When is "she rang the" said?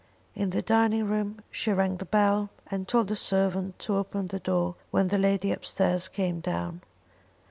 1.51-2.05